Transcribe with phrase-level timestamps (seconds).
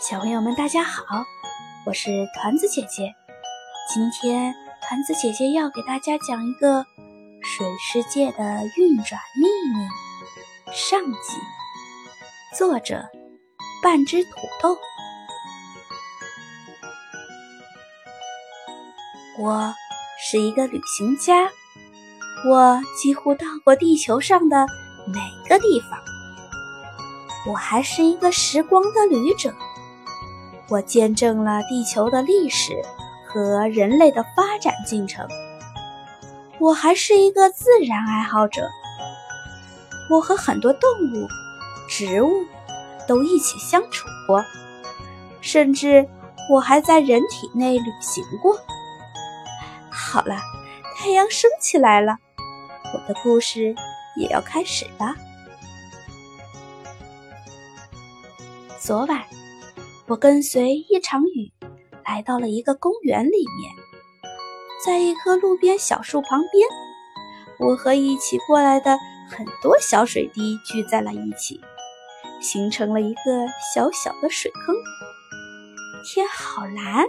[0.00, 1.24] 小朋友们，大家好，
[1.84, 3.16] 我是团子姐姐。
[3.92, 6.86] 今天团子姐姐要给大家讲一个
[7.42, 9.88] 水世界的运转秘密
[10.72, 11.36] 上集。
[12.56, 13.06] 作者：
[13.82, 14.30] 半只土
[14.62, 14.78] 豆。
[19.40, 19.74] 我
[20.30, 21.50] 是一个旅行家，
[22.48, 24.64] 我几乎到过地球上的
[25.08, 25.18] 每
[25.48, 25.98] 个地方。
[27.48, 29.52] 我还是一个时光的旅者。
[30.70, 32.72] 我见证了地球的历史
[33.26, 35.26] 和人类的发展进程。
[36.58, 38.68] 我还是一个自然爱好者。
[40.10, 41.28] 我和很多动物、
[41.88, 42.44] 植物
[43.06, 44.44] 都一起相处过，
[45.40, 46.08] 甚至
[46.50, 48.58] 我还在人体内旅行过。
[49.90, 50.36] 好了，
[50.96, 52.16] 太阳升起来了，
[52.94, 53.74] 我的故事
[54.16, 55.14] 也要开始了。
[58.78, 59.22] 昨晚。
[60.08, 61.52] 我跟随一场雨
[62.06, 63.70] 来到了一个公园里面，
[64.82, 66.66] 在一棵路边小树旁边，
[67.58, 71.60] 我和一起过来的很多小水滴聚在了一起，
[72.40, 74.74] 形成了一个小小的水坑。
[76.06, 77.04] 天好蓝，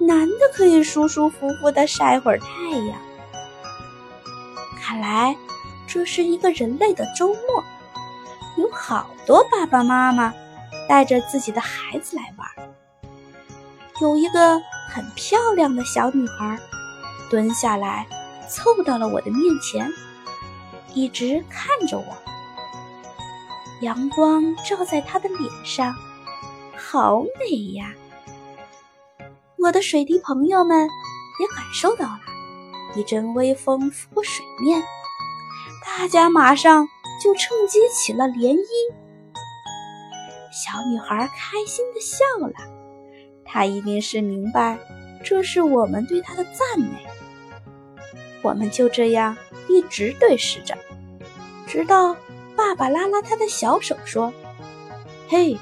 [0.00, 2.98] 蓝的可以舒舒服服的晒会儿太阳。
[4.80, 5.36] 看来
[5.86, 7.64] 这是一个人类的周末，
[8.56, 10.34] 有好多爸爸妈妈。
[10.88, 12.48] 带着自己的孩子来玩，
[14.00, 16.58] 有一个很漂亮的小女孩
[17.30, 18.06] 蹲下来，
[18.48, 19.90] 凑到了我的面前，
[20.92, 22.04] 一直看着我。
[23.80, 25.94] 阳光照在她的脸上，
[26.76, 27.92] 好美呀！
[29.58, 30.88] 我的水滴朋友们
[31.40, 32.20] 也感受到了，
[32.94, 34.82] 一阵微风拂过水面，
[35.84, 36.86] 大家马上
[37.22, 39.03] 就趁机起了涟漪。
[40.54, 42.54] 小女孩开心地笑了，
[43.44, 44.78] 她一定是明白
[45.24, 47.04] 这是我们对她的赞美。
[48.40, 49.36] 我们就这样
[49.68, 50.78] 一直对视着，
[51.66, 52.14] 直到
[52.54, 54.32] 爸爸拉拉她的小手说
[55.28, 55.58] ：“嘿，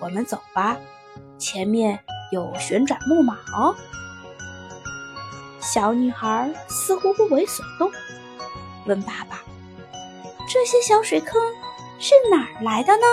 [0.00, 0.76] 我们走吧，
[1.38, 2.00] 前面
[2.32, 3.76] 有旋转木马哦。”
[5.62, 7.88] 小女孩似乎不为所动，
[8.86, 9.44] 问爸爸
[10.50, 11.40] ：“这些小水坑
[12.00, 13.06] 是哪儿来的呢？”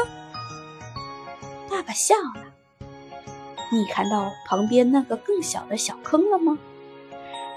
[1.82, 2.54] 爸爸笑了。
[3.72, 6.60] 你看到旁边那个更小的小坑了吗？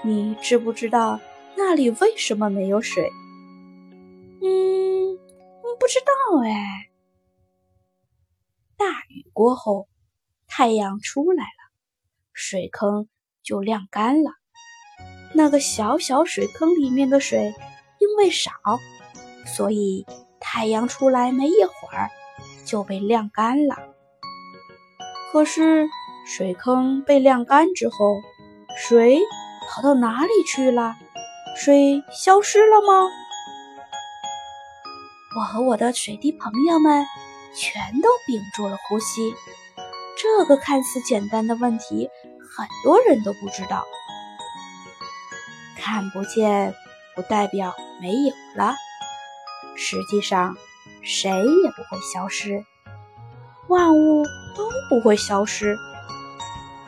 [0.03, 1.19] 你知不知道
[1.55, 3.07] 那里为什么没有水？
[4.41, 5.15] 嗯，
[5.79, 6.89] 不知道哎。
[8.75, 9.87] 大雨过后，
[10.47, 11.71] 太阳出来了，
[12.33, 13.07] 水坑
[13.43, 14.31] 就晾干了。
[15.35, 17.53] 那个小小水坑里面的水
[17.99, 18.51] 因为少，
[19.45, 20.03] 所以
[20.39, 22.09] 太阳出来没一会儿
[22.65, 23.91] 就被晾干了。
[25.35, 25.89] 可是，
[26.25, 28.21] 水坑被晾干之后，
[28.77, 29.19] 水
[29.67, 30.95] 跑到哪里去了？
[31.57, 33.09] 水消失了吗？
[35.35, 37.05] 我和我的水滴朋友们
[37.53, 39.33] 全都屏住了呼吸。
[40.17, 42.09] 这个看似简单的问题，
[42.57, 43.83] 很多人都不知道。
[45.77, 46.73] 看不见
[47.13, 48.73] 不代表没有了，
[49.75, 50.55] 实际上，
[51.03, 52.63] 谁也不会消失。
[53.67, 54.23] 万物
[54.55, 55.77] 都不会消失，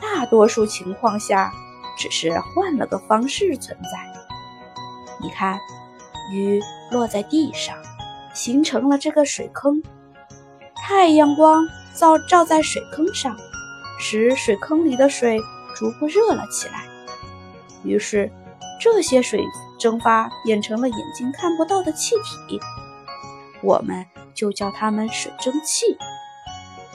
[0.00, 1.52] 大多数情况下
[1.96, 4.12] 只是换了个方式存在。
[5.20, 5.58] 你看，
[6.32, 7.76] 雨落在地上，
[8.32, 9.82] 形成了这个水坑；
[10.76, 13.36] 太阳光照照在水坑上，
[13.98, 15.40] 使水坑里的水
[15.74, 16.84] 逐步热了起来。
[17.82, 18.30] 于是，
[18.80, 19.44] 这些水
[19.80, 22.14] 蒸发变成了眼睛看不到的气
[22.48, 22.60] 体，
[23.60, 25.98] 我们就叫它们水蒸气。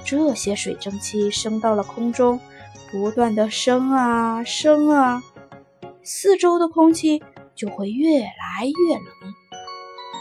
[0.06, 2.40] 这些水蒸气升到了空中，
[2.92, 5.24] 不断的升啊升啊，
[6.04, 7.24] 四周的空气
[7.56, 9.04] 就会越来越冷，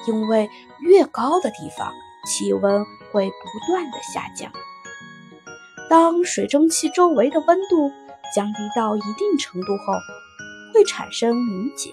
[0.07, 0.49] 因为
[0.81, 1.93] 越高的地方
[2.27, 4.53] 气温会不断的下降。
[5.91, 7.91] 当水蒸气周围的温度
[8.35, 9.93] 降低到一定程度后，
[10.73, 11.91] 会产生凝结，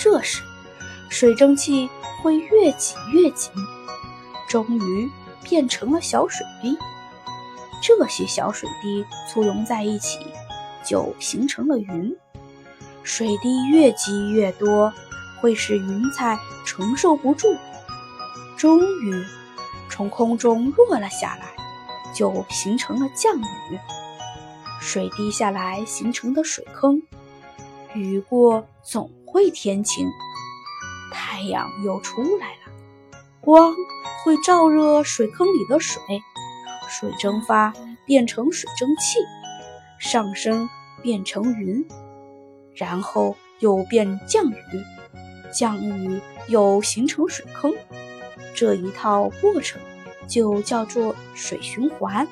[0.00, 0.42] 这时
[1.10, 1.88] 水蒸气
[2.22, 3.52] 会越挤越紧，
[4.48, 5.10] 终于。
[5.44, 6.76] 变成了小水滴，
[7.82, 10.18] 这些小水滴簇拥在一起，
[10.84, 12.16] 就形成了云。
[13.02, 14.92] 水滴越积越多，
[15.40, 17.56] 会使云彩承受不住，
[18.56, 19.24] 终于
[19.90, 21.46] 从空中落了下来，
[22.14, 23.78] 就形成了降雨。
[24.80, 27.02] 水滴下来形成的水坑，
[27.94, 30.08] 雨过总会天晴，
[31.12, 32.72] 太阳又出来了。
[33.40, 33.72] 光
[34.24, 36.00] 会照热水坑里的水，
[36.88, 37.72] 水蒸发
[38.06, 39.18] 变成水蒸气，
[39.98, 40.68] 上升
[41.02, 41.84] 变成云，
[42.74, 44.54] 然后又变降雨，
[45.52, 47.72] 降雨又形成水坑。
[48.54, 49.80] 这一套过程
[50.28, 52.28] 就叫做水循环。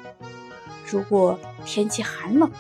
[0.87, 2.51] 如果天气寒冷，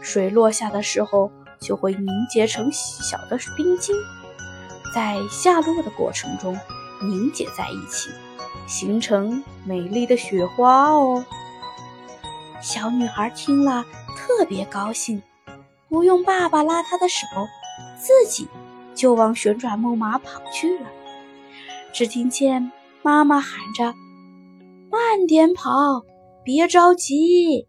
[0.00, 3.96] 水落下的时候就会凝结成小的冰晶，
[4.94, 6.56] 在下落的过程中
[7.02, 8.10] 凝结在一起，
[8.70, 11.24] 形成美丽的雪花哦。
[12.62, 13.84] 小女孩听了
[14.16, 15.20] 特别高兴，
[15.88, 17.26] 不用爸爸拉她的手，
[17.98, 18.46] 自己
[18.94, 20.86] 就往旋转木马跑去了。
[21.92, 22.70] 只听见
[23.02, 23.92] 妈妈喊着
[24.88, 26.04] ：“慢点跑！”
[26.44, 27.66] 别着急。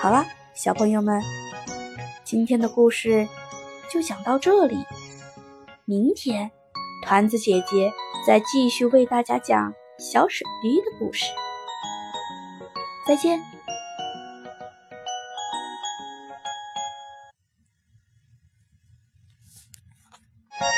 [0.00, 0.24] 好了，
[0.54, 1.20] 小朋友们，
[2.22, 3.28] 今天的故事
[3.90, 4.76] 就讲到这里。
[5.84, 6.52] 明天，
[7.04, 7.92] 团子姐姐
[8.24, 11.26] 再继续为大家讲小水滴的故事。
[13.04, 13.53] 再见。